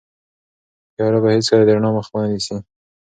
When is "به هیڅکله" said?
1.23-1.63